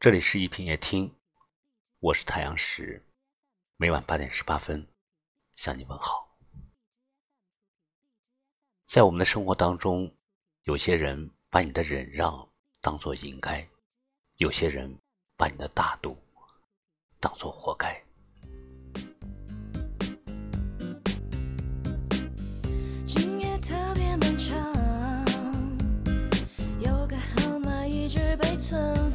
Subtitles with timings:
[0.00, 1.12] 这里是一品夜听，
[1.98, 3.04] 我是太阳石，
[3.76, 4.86] 每晚八点十八分
[5.56, 6.38] 向你问好。
[8.86, 10.08] 在我们的生活当中，
[10.62, 12.48] 有些人把你的忍让
[12.80, 13.68] 当做应该，
[14.36, 14.96] 有些人
[15.36, 16.16] 把你的大度
[17.18, 18.00] 当做活该。
[28.40, 29.07] 被存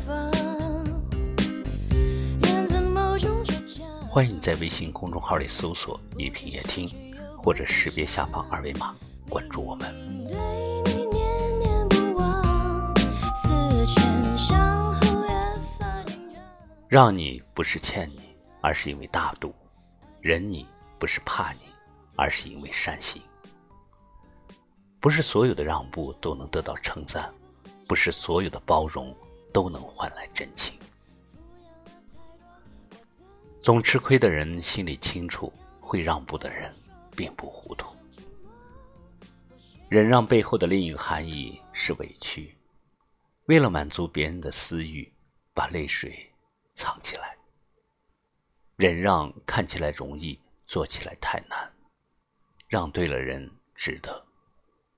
[4.14, 6.88] 欢迎在微信公众号里搜索“一品夜听”，
[7.36, 8.96] 或者识别下方二维码
[9.28, 9.92] 关注我们。
[16.88, 18.20] 让你不是欠你，
[18.62, 19.50] 而是因为大度；
[20.22, 20.68] 忍你
[21.00, 21.62] 不是怕你，
[22.16, 23.20] 而是因为善心。
[25.00, 27.34] 不是所有的让步都能得到称赞，
[27.88, 29.12] 不是所有的包容
[29.52, 30.76] 都能换来真情。
[33.64, 36.70] 总吃亏的人心里清楚，会让步的人
[37.16, 37.96] 并不糊涂。
[39.88, 42.58] 忍让背后的另一个含义是委屈，
[43.46, 45.10] 为了满足别人的私欲，
[45.54, 46.30] 把泪水
[46.76, 47.38] 藏起来。
[48.76, 51.72] 忍让看起来容易，做起来太难。
[52.68, 54.26] 让对了人值得，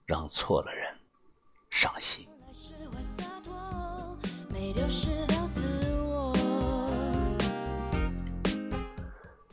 [0.06, 0.92] 让错了人
[1.70, 2.28] 伤心。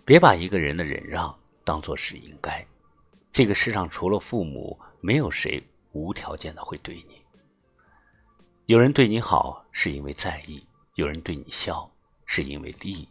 [0.04, 2.64] 别把一个人的忍让当做是应该。
[3.30, 7.22] 这个世上除了父母，没有谁无条件的会对你。
[8.66, 11.90] 有人对你好是因为在意，有人对你笑
[12.26, 13.08] 是因为利益。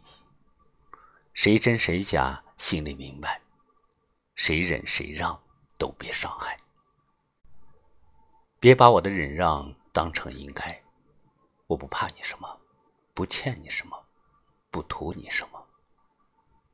[1.34, 3.40] 谁真谁假，心里明白。
[4.34, 5.38] 谁忍谁让，
[5.78, 6.58] 都别伤害。
[8.60, 10.80] 别把我的忍让当成应该。
[11.66, 12.60] 我不怕你什么，
[13.14, 13.96] 不欠你什么，
[14.70, 15.61] 不图你什么。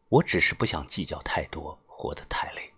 [0.08, 2.72] 我只是不想计较太多，活得太累。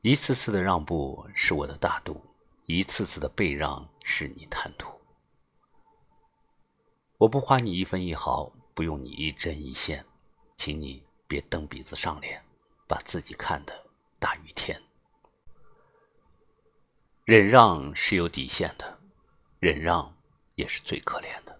[0.00, 2.24] 一次次的让步是我的大度，
[2.66, 5.00] 一次次的被让是你贪图。
[7.18, 10.04] 我不花你一分一毫，不用你一针一线，
[10.56, 12.44] 请你别蹬鼻子上脸，
[12.88, 13.86] 把自己看得
[14.18, 14.80] 大于天。
[17.24, 18.98] 忍让是有底线的，
[19.60, 20.12] 忍让
[20.56, 21.51] 也是最可怜的。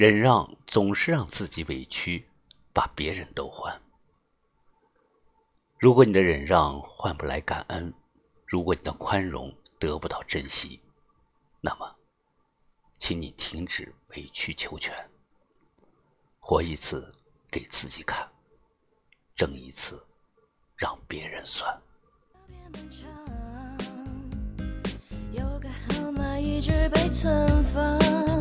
[0.00, 2.26] 忍让总是让自己委屈，
[2.72, 3.78] 把别人都换。
[5.78, 7.92] 如果你的忍让换不来感恩，
[8.46, 10.80] 如果你的宽容得不到珍惜，
[11.60, 11.96] 那么，
[12.98, 14.90] 请你停止委曲求全。
[16.38, 17.14] 活一次
[17.50, 18.26] 给自己看，
[19.36, 20.02] 争一次
[20.76, 21.78] 让别人算。
[25.30, 28.39] 有个号码一直被存放。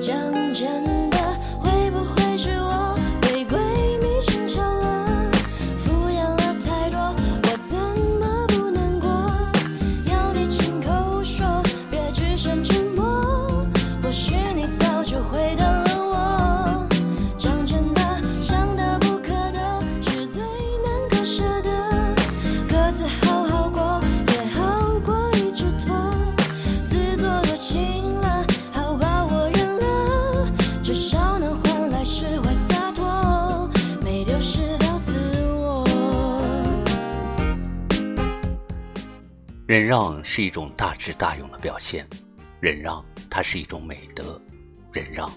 [0.00, 1.09] 讲真
[39.70, 42.04] 忍让是一种大智大勇的表现，
[42.58, 44.42] 忍让它是一种美德，
[44.90, 45.30] 忍让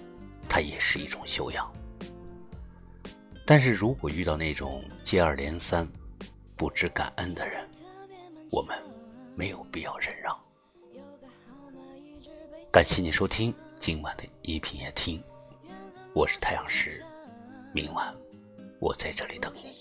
[0.49, 1.71] 它也是一种修养。
[3.45, 5.87] 但是如果遇到那种接二连三、
[6.57, 7.63] 不知感恩的人，
[8.49, 8.75] 我们
[9.35, 10.35] 没有必要忍让。
[12.71, 15.23] 感谢你收听今晚的一品夜听，
[16.15, 17.05] 我是太阳石，
[17.71, 18.11] 明晚
[18.79, 19.71] 我在这里等你，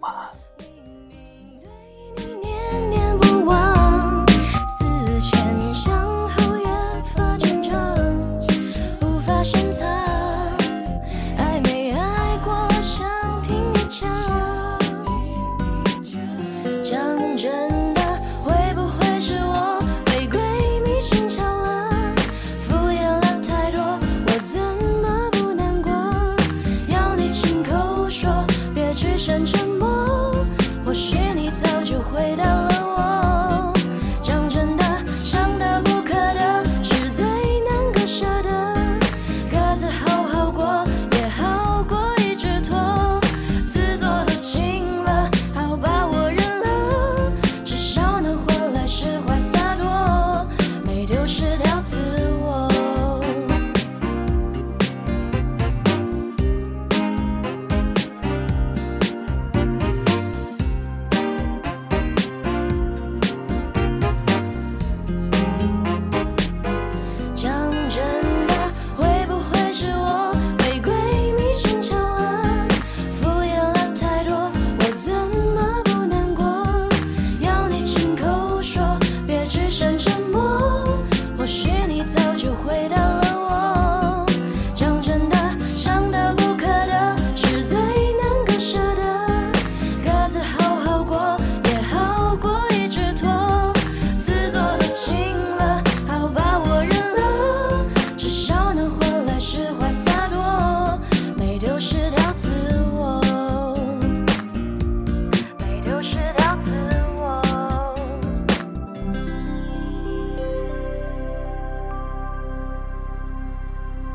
[0.00, 0.99] 晚安。
[30.84, 32.89] 或许你早就回到了我。